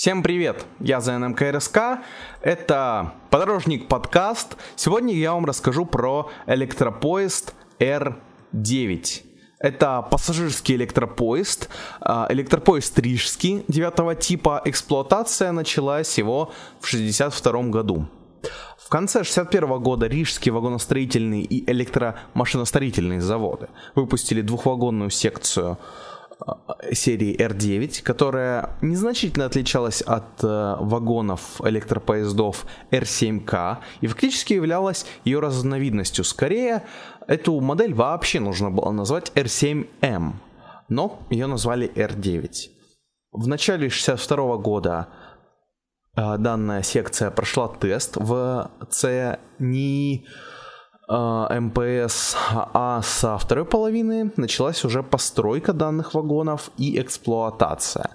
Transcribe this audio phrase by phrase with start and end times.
[0.00, 1.78] Всем привет, я ЗНМК РСК,
[2.40, 4.56] это Подорожник подкаст.
[4.74, 9.22] Сегодня я вам расскажу про электропоезд R9.
[9.58, 11.68] Это пассажирский электропоезд,
[12.00, 14.62] а, электропоезд Рижский 9 типа.
[14.64, 18.08] Эксплуатация началась его в 1962 году.
[18.78, 25.76] В конце 1961 года Рижские вагоностроительные и электромашиностроительные заводы выпустили двухвагонную секцию
[26.92, 36.24] серии R9, которая незначительно отличалась от э, вагонов электропоездов R7K и фактически являлась ее разновидностью.
[36.24, 36.82] Скорее,
[37.26, 40.32] эту модель вообще нужно было назвать R7M,
[40.88, 42.70] но ее назвали R9.
[43.32, 45.08] В начале 62 года
[46.16, 50.26] э, данная секция прошла тест в ЦНИ
[51.10, 58.10] МПС, а со второй половины началась уже постройка данных вагонов и эксплуатация.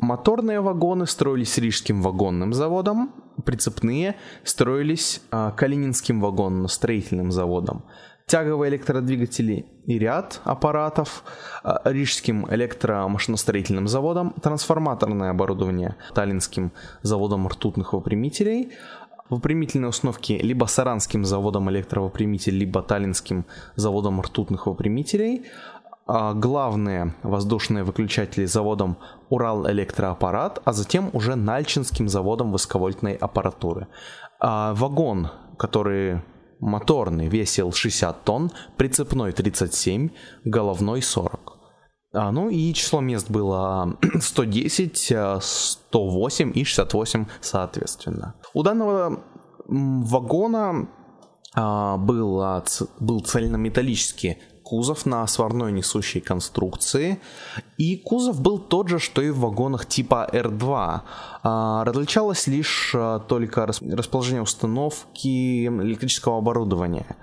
[0.00, 3.12] Моторные вагоны строились Рижским вагонным заводом,
[3.44, 7.84] прицепные строились а, Калининским вагонно-строительным заводом.
[8.26, 11.24] Тяговые электродвигатели и ряд аппаратов
[11.64, 16.70] а, Рижским электромашиностроительным заводом, трансформаторное оборудование Таллинским
[17.02, 18.72] заводом ртутных выпрямителей,
[19.30, 23.44] выпрямительные установки либо Саранским заводом электровыпрямитель, либо Таллинским
[23.76, 25.44] заводом ртутных выпрямителей.
[26.06, 28.96] А главные воздушные выключатели заводом
[29.28, 33.88] Урал электроаппарат, а затем уже Нальчинским заводом высоковольтной аппаратуры.
[34.40, 36.22] А вагон, который
[36.60, 40.08] моторный, весил 60 тонн, прицепной 37,
[40.44, 41.47] головной 40.
[42.12, 48.34] А, ну и число мест было 110, 108 и 68 соответственно.
[48.54, 49.22] У данного
[49.66, 50.88] вагона
[51.54, 52.62] а, был,
[53.00, 57.20] был цельнометаллический кузов на сварной несущей конструкции.
[57.78, 61.00] И кузов был тот же, что и в вагонах типа R2.
[61.42, 67.16] А, различалось лишь а, только расположение установки электрического оборудования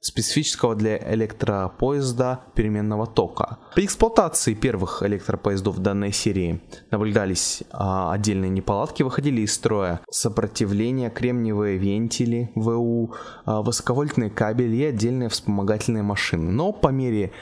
[0.00, 3.58] специфического для электропоезда переменного тока.
[3.74, 11.76] При эксплуатации первых электропоездов данной серии наблюдались а, отдельные неполадки, выходили из строя сопротивление, кремниевые
[11.76, 16.50] вентили, ВУ, а, высоковольтные кабели и отдельные вспомогательные машины.
[16.50, 17.32] Но по мере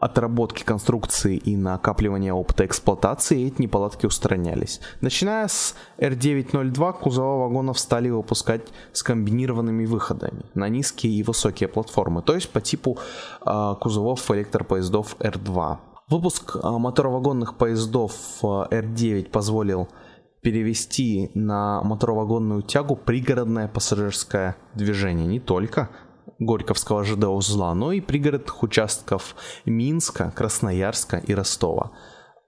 [0.00, 4.80] отработки конструкции и накапливания опыта эксплуатации эти неполадки устранялись.
[5.00, 8.62] Начиная с R902 кузова вагонов стали выпускать
[8.92, 12.98] с комбинированными выходами на низкие и высокие платформы, то есть по типу
[13.44, 15.78] э, кузовов электропоездов R2.
[16.08, 18.12] Выпуск э, моторовагонных поездов
[18.42, 19.88] э, R9 позволил
[20.40, 25.90] перевести на моторовагонную тягу пригородное пассажирское движение не только
[26.40, 29.36] Горьковского ЖД узла, но и пригородных участков
[29.66, 31.92] Минска, Красноярска и Ростова,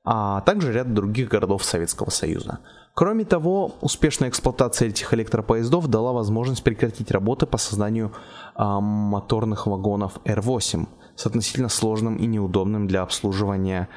[0.05, 2.61] а также ряд других городов Советского Союза.
[2.95, 8.13] Кроме того, успешная эксплуатация этих электропоездов дала возможность прекратить работы по созданию
[8.55, 10.87] а, моторных вагонов R8
[11.17, 13.89] с относительно сложным и неудобным для обслуживания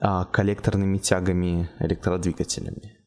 [0.00, 2.98] а, коллекторными тягами электродвигателями.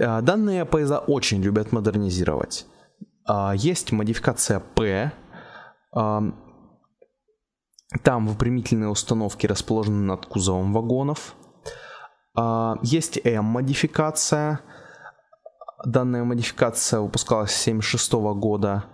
[0.00, 2.66] А, данные поезда очень любят модернизировать.
[3.26, 5.12] А, есть модификация P.
[5.92, 6.22] А,
[8.02, 11.34] там выпрямительные установки расположены над кузовом вагонов.
[12.36, 14.60] А, есть M-модификация.
[15.84, 18.84] Данная модификация выпускалась с 1976 года.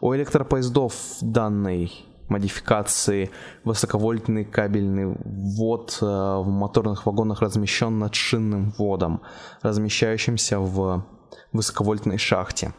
[0.00, 1.92] У электропоездов данной
[2.28, 3.30] модификации
[3.62, 9.22] высоковольтный кабельный ввод в моторных вагонах размещен над шинным вводом,
[9.62, 11.06] размещающимся в
[11.52, 12.74] высоковольтной шахте.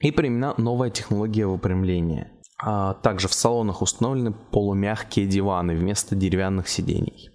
[0.00, 2.32] И применена новая технология выпрямления.
[2.60, 7.30] А также в салонах установлены полумягкие диваны вместо деревянных сидений.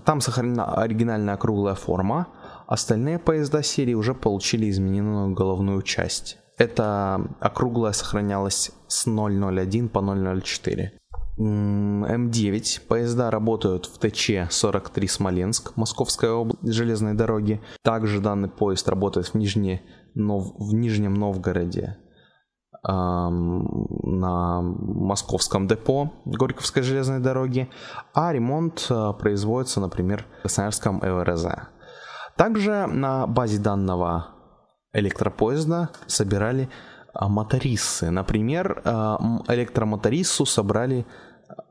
[0.06, 2.28] Там сохранена оригинальная круглая форма,
[2.68, 6.38] остальные поезда серии уже получили измененную головную часть.
[6.58, 10.94] Эта округлая сохранялась с 001 по 004.
[11.40, 17.60] М9 поезда работают в ТЧ-43 Смоленск, Московской области железной дороги.
[17.82, 19.82] Также данный поезд работает в, Нижне,
[20.14, 21.98] Нов, в Нижнем Новгороде
[22.86, 27.70] на московском депо Горьковской железной дороги,
[28.14, 31.46] а ремонт э, производится, например, в Красноярском ЭВРЗ.
[32.36, 34.28] Также на базе данного
[34.92, 36.70] электропоезда собирали
[37.14, 38.10] а, моториссы.
[38.10, 41.06] Например, а, электромоториссу собрали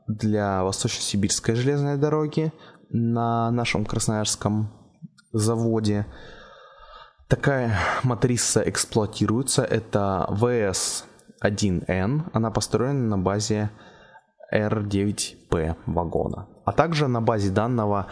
[0.07, 2.53] для Восточно-Сибирской железной дороги
[2.89, 4.71] на нашем Красноярском
[5.31, 6.05] заводе.
[7.33, 9.63] Такая моторисса эксплуатируется.
[9.63, 12.29] Это ВС-1Н.
[12.31, 13.71] Она построена на базе
[14.53, 16.47] R9P вагона.
[16.63, 18.05] А также на базе данного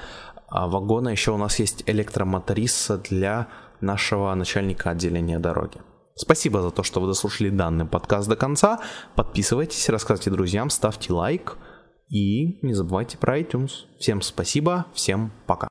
[0.48, 3.48] а, вагона еще у нас есть электромоторисса для
[3.80, 5.78] нашего начальника отделения дороги.
[6.16, 8.80] Спасибо за то, что вы дослушали данный подкаст до конца.
[9.16, 11.60] Подписывайтесь, рассказывайте друзьям, ставьте лайк
[12.10, 13.86] и не забывайте про iTunes.
[14.00, 15.60] Всем спасибо, всем пока.